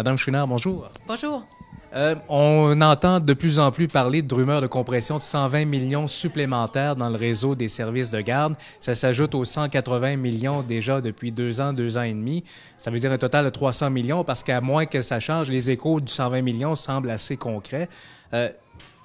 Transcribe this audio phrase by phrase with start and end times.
[0.00, 0.88] Madame Chouinard, bonjour.
[1.06, 1.46] Bonjour.
[1.94, 6.06] Euh, on entend de plus en plus parler de rumeurs de compression de 120 millions
[6.08, 8.54] supplémentaires dans le réseau des services de garde.
[8.80, 12.44] Ça s'ajoute aux 180 millions déjà depuis deux ans, deux ans et demi.
[12.78, 15.70] Ça veut dire un total de 300 millions parce qu'à moins que ça change, les
[15.70, 17.90] échos du 120 millions semblent assez concrets.
[18.32, 18.48] Euh,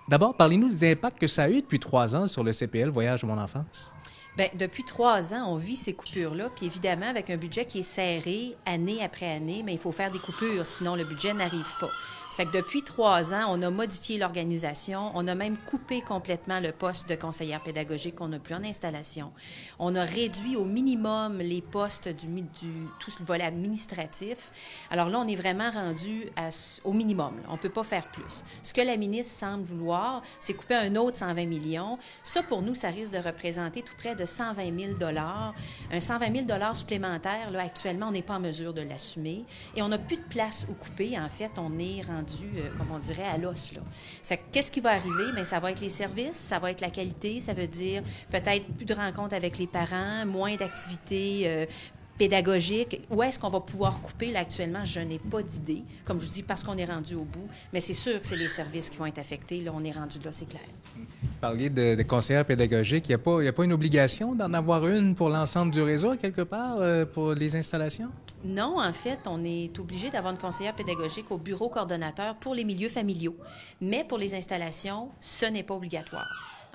[0.08, 3.24] D'abord, parlez-nous des impacts que ça a eu depuis trois ans sur le CPL Voyage
[3.24, 3.92] de mon enfance.
[4.38, 7.84] Bien, depuis trois ans, on vit ces coupures-là, puis évidemment, avec un budget qui est
[7.84, 11.92] serré année après année, mais il faut faire des coupures, sinon le budget n'arrive pas.
[12.36, 15.10] Ça fait que depuis trois ans, on a modifié l'organisation.
[15.14, 19.32] On a même coupé complètement le poste de conseillère pédagogique qu'on n'a plus en installation.
[19.80, 24.52] On a réduit au minimum les postes du, du tout le volet administratif.
[24.92, 26.50] Alors là, on est vraiment rendu à,
[26.84, 27.36] au minimum.
[27.48, 28.44] On ne peut pas faire plus.
[28.64, 31.98] Ce que la ministre semble vouloir, c'est couper un autre 120 millions.
[32.22, 34.94] Ça, pour nous, ça risque de représenter tout près de 120 000
[35.92, 39.46] Un 120 000 supplémentaire, là, actuellement, on n'est pas en mesure de l'assumer.
[39.76, 41.18] Et on n'a plus de place où couper.
[41.20, 43.74] En fait, on est rendu euh, comme on dirait, à l'os.
[44.52, 45.32] Qu'est-ce qui va arriver?
[45.34, 48.66] Bien, ça va être les services, ça va être la qualité, ça veut dire peut-être
[48.76, 51.66] plus de rencontres avec les parents, moins d'activités euh,
[52.18, 53.02] pédagogiques.
[53.10, 54.32] Où est-ce qu'on va pouvoir couper?
[54.32, 57.24] Là, actuellement, je n'ai pas d'idée, comme je vous dis, parce qu'on est rendu au
[57.24, 57.48] bout.
[57.74, 59.62] Mais c'est sûr que c'est les services qui vont être affectés.
[59.62, 60.62] Là, on est rendu là, c'est clair.
[61.46, 63.08] Parliez de, de conseillères pédagogiques.
[63.08, 66.16] Il n'y a, pas, a pas une obligation d'en avoir une pour l'ensemble du réseau,
[66.16, 68.10] quelque part, euh, pour les installations?
[68.44, 72.64] Non, en fait, on est obligé d'avoir une conseillère pédagogique au bureau coordonnateur pour les
[72.64, 73.36] milieux familiaux.
[73.80, 76.26] Mais pour les installations, ce n'est pas obligatoire.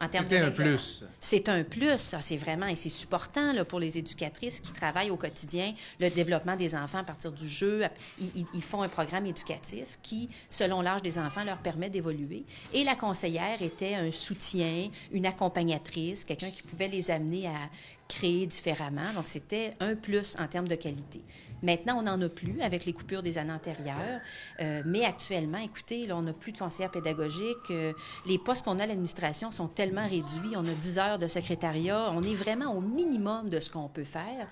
[0.09, 1.05] C'est un plus.
[1.21, 5.17] C'est un plus, c'est vraiment, et c'est supportant là, pour les éducatrices qui travaillent au
[5.17, 7.83] quotidien le développement des enfants à partir du jeu.
[8.19, 12.45] Ils, ils font un programme éducatif qui, selon l'âge des enfants, leur permet d'évoluer.
[12.73, 17.71] Et la conseillère était un soutien, une accompagnatrice, quelqu'un qui pouvait les amener à
[18.11, 19.13] créer différemment.
[19.15, 21.23] Donc, c'était un plus en termes de qualité.
[21.63, 24.21] Maintenant, on n'en a plus avec les coupures des années antérieures.
[24.61, 27.71] Euh, mais actuellement, écoutez, là, on n'a plus de conseillère pédagogique.
[27.71, 27.93] Euh,
[28.27, 30.57] les postes qu'on a à l'administration sont tellement réduits.
[30.57, 32.11] On a 10 heures de secrétariat.
[32.13, 34.49] On est vraiment au minimum de ce qu'on peut faire.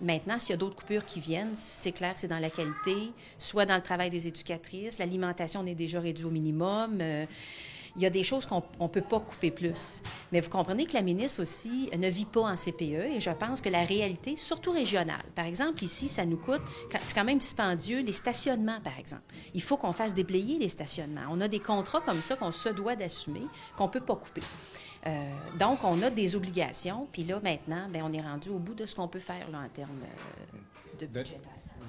[0.00, 3.12] Maintenant, s'il y a d'autres coupures qui viennent, c'est clair que c'est dans la qualité,
[3.38, 4.98] soit dans le travail des éducatrices.
[4.98, 6.98] L'alimentation, on est déjà réduit au minimum.
[7.00, 7.26] Euh,
[7.96, 10.02] il y a des choses qu'on ne peut pas couper plus.
[10.32, 13.60] Mais vous comprenez que la ministre aussi ne vit pas en CPE et je pense
[13.60, 16.62] que la réalité, surtout régionale, par exemple, ici, ça nous coûte,
[17.02, 19.22] c'est quand même dispendieux, les stationnements, par exemple.
[19.54, 21.22] Il faut qu'on fasse déblayer les stationnements.
[21.30, 23.46] On a des contrats comme ça qu'on se doit d'assumer,
[23.76, 24.42] qu'on ne peut pas couper.
[25.06, 27.06] Euh, donc, on a des obligations.
[27.12, 29.58] Puis là, maintenant, bien, on est rendu au bout de ce qu'on peut faire là,
[29.64, 31.38] en termes euh, de budget.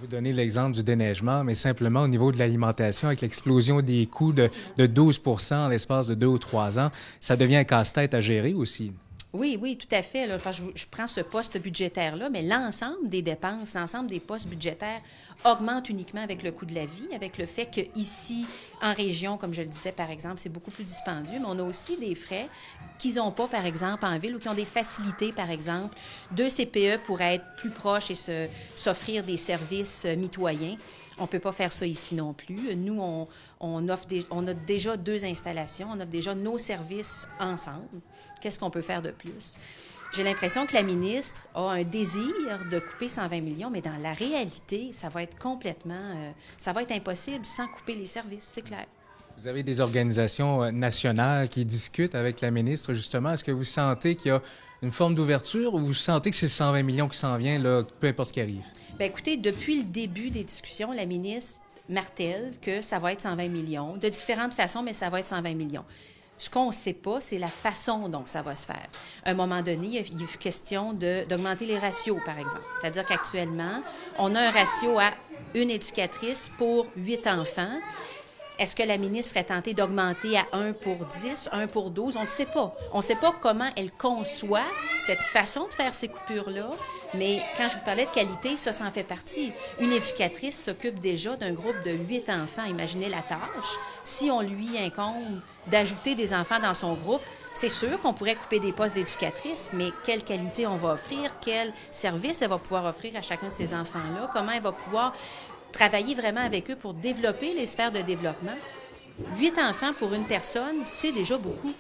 [0.02, 4.34] Vous donnez l'exemple du déneigement, mais simplement au niveau de l'alimentation, avec l'explosion des coûts
[4.34, 5.22] de, de 12
[5.52, 8.92] en l'espace de deux ou trois ans, ça devient un casse-tête à gérer aussi.
[9.36, 10.28] Oui, oui, tout à fait.
[10.28, 15.02] Je, prends ce poste budgétaire-là, mais l'ensemble des dépenses, l'ensemble des postes budgétaires
[15.44, 18.46] augmente uniquement avec le coût de la vie, avec le fait qu'ici,
[18.82, 21.64] en région, comme je le disais, par exemple, c'est beaucoup plus dispendieux, mais on a
[21.64, 22.48] aussi des frais
[22.98, 25.98] qu'ils n'ont pas, par exemple, en ville ou qui ont des facilités, par exemple,
[26.32, 30.78] de CPE pour être plus proches et s'offrir des services euh, mitoyens.
[31.18, 32.76] On ne peut pas faire ça ici non plus.
[32.76, 33.02] Nous,
[33.60, 38.02] on, offre on a déjà deux installations, on offre déjà nos services ensemble.
[38.42, 39.58] Qu'est-ce qu'on peut faire de plus?
[40.14, 44.14] J'ai l'impression que la ministre a un désir de couper 120 millions, mais dans la
[44.14, 48.62] réalité, ça va être complètement, euh, ça va être impossible sans couper les services, c'est
[48.62, 48.86] clair.
[49.38, 53.34] Vous avez des organisations euh, nationales qui discutent avec la ministre, justement.
[53.34, 54.42] Est-ce que vous sentez qu'il y a
[54.82, 58.08] une forme d'ouverture ou vous sentez que c'est 120 millions qui s'en vient, là, peu
[58.08, 58.64] importe ce qui arrive?
[58.98, 63.50] Bien, écoutez, depuis le début des discussions, la ministre martèle que ça va être 120
[63.50, 65.86] millions, de différentes façons, mais ça va être 120 millions.
[66.38, 68.88] Ce qu'on ne sait pas, c'est la façon dont ça va se faire.
[69.24, 72.66] À un moment donné, il y a eu question d'augmenter les ratios, par exemple.
[72.80, 73.82] C'est-à-dire qu'actuellement,
[74.18, 75.12] on a un ratio à
[75.54, 77.80] une éducatrice pour huit enfants.
[78.58, 82.16] Est-ce que la ministre est tentée d'augmenter à 1 pour 10, 1 pour 12?
[82.16, 82.74] On ne sait pas.
[82.94, 84.64] On ne sait pas comment elle conçoit
[84.98, 86.70] cette façon de faire ces coupures-là,
[87.14, 89.52] mais quand je vous parlais de qualité, ça, ça en fait partie.
[89.80, 92.64] Une éducatrice s'occupe déjà d'un groupe de 8 enfants.
[92.64, 93.78] Imaginez la tâche.
[94.06, 97.22] Si on lui incombe d'ajouter des enfants dans son groupe,
[97.54, 101.74] c'est sûr qu'on pourrait couper des postes d'éducatrice, mais quelle qualité on va offrir, quel
[101.90, 105.14] service elle va pouvoir offrir à chacun de ces enfants-là, comment elle va pouvoir
[105.76, 108.56] travailler vraiment avec eux pour développer les sphères de développement.
[109.38, 111.74] Huit enfants pour une personne, c'est déjà beaucoup.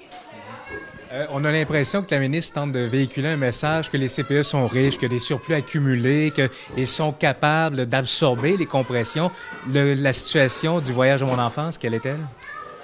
[1.12, 4.42] Euh, on a l'impression que la ministre tente de véhiculer un message que les CPE
[4.42, 9.31] sont riches, que des surplus accumulés, qu'ils sont capables d'absorber les compressions.
[9.71, 12.19] la situation du voyage de mon enfance, quelle est-elle?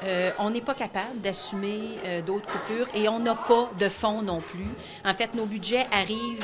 [0.04, 4.22] Euh, on n'est pas capable d'assumer euh, d'autres coupures et on n'a pas de fonds
[4.22, 4.68] non plus.
[5.06, 6.44] En fait, nos budgets arrivent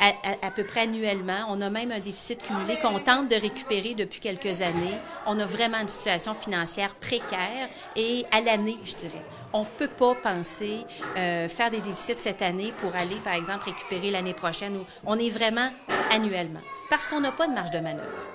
[0.00, 1.46] à, peu près annuellement.
[1.48, 4.96] On a même un déficit cumulé qu'on tente de récupérer depuis quelques années.
[5.26, 9.22] On a vraiment une situation financière précaire et à l'année, je dirais.
[9.52, 10.78] On ne peut pas penser
[11.16, 14.78] euh, faire des déficits cette année pour aller, par exemple, récupérer l'année prochaine.
[15.04, 15.70] On est vraiment
[16.10, 18.26] annuellement parce qu'on n'a pas de marge de manœuvre.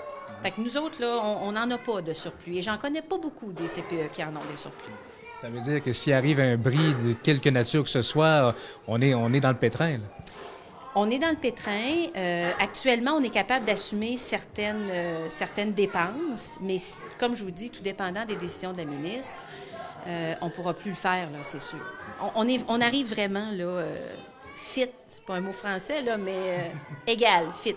[0.43, 2.57] Fait que nous autres, là, on n'en a pas de surplus.
[2.57, 4.93] Et j'en connais pas beaucoup des CPE qui en ont des surplus.
[5.37, 8.55] Ça veut dire que s'il arrive un bris de quelque nature que ce soit,
[8.87, 9.99] on est, on est dans le pétrin.
[10.97, 12.07] On est dans le pétrin.
[12.15, 16.77] Euh, actuellement, on est capable d'assumer certaines, euh, certaines dépenses, mais
[17.19, 19.35] comme je vous dis, tout dépendant des décisions de la ministre,
[20.07, 21.79] euh, on pourra plus le faire, là, c'est sûr.
[22.35, 23.83] On, on arrive vraiment là,
[24.55, 26.71] fit, c'est pas un mot français, là, mais
[27.05, 27.75] égal, fit.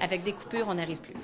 [0.00, 1.14] Avec des coupures, on n'arrive plus.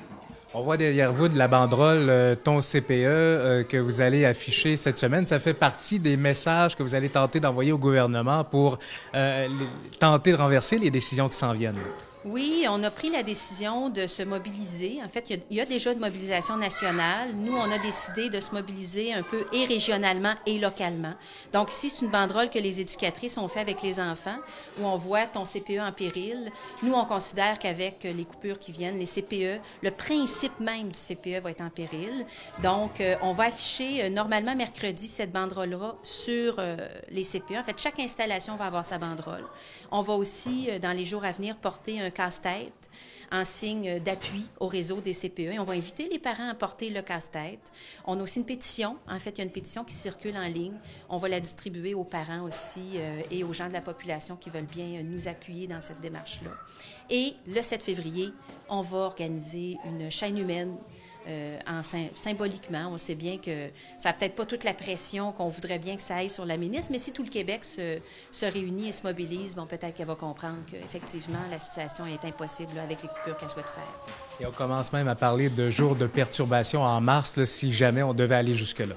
[0.54, 4.76] On voit derrière vous de la banderole euh, Ton CPE euh, que vous allez afficher
[4.76, 5.26] cette semaine.
[5.26, 8.78] Ça fait partie des messages que vous allez tenter d'envoyer au gouvernement pour
[9.14, 9.48] euh,
[9.98, 11.78] tenter de renverser les décisions qui s'en viennent.
[12.28, 14.98] Oui, on a pris la décision de se mobiliser.
[15.04, 17.32] En fait, il y, a, déjà une mobilisation nationale.
[17.36, 21.14] Nous, on a décidé de se mobiliser un peu et régionalement et localement.
[21.52, 24.38] Donc, ici, c'est une banderole que les éducatrices ont fait avec les enfants,
[24.80, 26.50] où on voit ton CPE en péril.
[26.82, 31.44] Nous, on considère qu'avec les coupures qui viennent, les CPE, le principe même du CPE
[31.44, 32.26] va être en péril.
[32.60, 36.76] Donc, euh, on va afficher euh, normalement mercredi cette banderole-là sur euh,
[37.08, 37.52] les CPE.
[37.56, 39.44] En fait, chaque installation va avoir sa banderole.
[39.92, 42.72] On va aussi, dans les jours à venir, porter un casse-tête
[43.32, 45.58] en signe d'appui au réseau des CPE.
[45.58, 47.72] On va inviter les parents à porter le casse-tête.
[48.06, 48.96] On a aussi une pétition.
[49.08, 50.76] En fait, il y a une pétition qui circule en ligne.
[51.08, 54.50] On va la distribuer aux parents aussi euh, et aux gens de la population qui
[54.50, 56.50] veulent bien nous appuyer dans cette démarche-là.
[57.10, 58.32] Et le 7 février,
[58.68, 60.76] on va organiser une chaîne humaine
[61.28, 61.82] euh, en,
[62.14, 62.88] symboliquement.
[62.90, 63.68] On sait bien que
[63.98, 66.56] ça n'a peut-être pas toute la pression qu'on voudrait bien que ça aille sur la
[66.56, 67.98] ministre, mais si tout le Québec se,
[68.30, 72.78] se réunit et se mobilise, bon, peut-être qu'elle va comprendre qu'effectivement, la situation est impossible
[72.78, 73.90] avec les coupures qu'elle souhaite faire.
[74.40, 78.14] Et on commence même à parler de jours de perturbation en mars, si jamais on
[78.14, 78.94] devait aller jusque-là.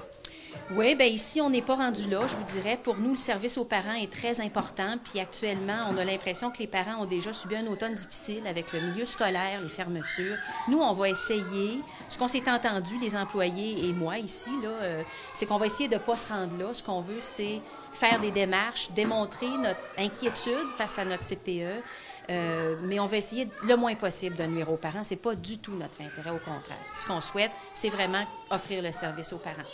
[0.72, 2.78] Oui, bien ici, on n'est pas rendu là, je vous dirais.
[2.80, 4.98] Pour nous, le service aux parents est très important.
[5.02, 8.72] Puis actuellement, on a l'impression que les parents ont déjà subi un automne difficile avec
[8.72, 10.36] le milieu scolaire, les fermetures.
[10.68, 15.02] Nous, on va essayer, ce qu'on s'est entendu, les employés et moi ici, là, euh,
[15.32, 16.72] c'est qu'on va essayer de ne pas se rendre là.
[16.72, 17.60] Ce qu'on veut, c'est
[17.92, 21.82] faire des démarches, démontrer notre inquiétude face à notre CPE.
[22.30, 25.02] Euh, mais on va essayer le moins possible de nuire aux parents.
[25.02, 26.78] Ce n'est pas du tout notre intérêt, au contraire.
[26.94, 29.66] Ce qu'on souhaite, c'est vraiment offrir le service aux parents.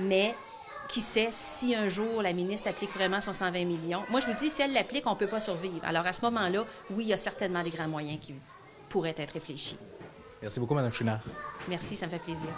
[0.00, 0.34] Mais
[0.88, 4.02] qui sait si un jour la ministre applique vraiment son 120 millions?
[4.10, 5.80] Moi, je vous dis, si elle l'applique, on ne peut pas survivre.
[5.84, 8.34] Alors, à ce moment-là, oui, il y a certainement des grands moyens qui
[8.88, 9.76] pourraient être réfléchis.
[10.40, 11.20] Merci beaucoup, Mme Chouinard.
[11.68, 12.48] Merci, ça me fait plaisir.